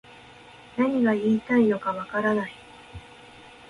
[0.79, 2.51] 何が言いたいのかわからない